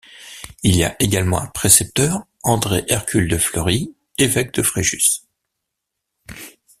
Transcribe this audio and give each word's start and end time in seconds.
Il 0.63 0.75
y 0.75 0.83
a 0.83 0.95
également 0.99 1.39
un 1.39 1.45
précepteur, 1.45 2.23
André 2.41 2.83
Hercule 2.87 3.27
de 3.27 3.37
Fleury, 3.37 3.93
évêque 4.17 4.51
de 4.55 4.63
Fréjus. 4.63 5.21